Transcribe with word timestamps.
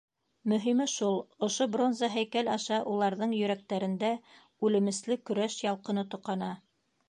Мөһиме 0.51 0.85
шул: 0.93 1.19
ошо 1.47 1.67
бронза 1.75 2.09
һәйкәл 2.15 2.49
аша 2.55 2.81
уларҙың 2.95 3.37
йөрәктәрендә 3.43 4.13
үлемесле 4.71 5.23
көрәш 5.31 5.63
ялҡыны 5.71 6.11
тоҡана. 6.17 6.53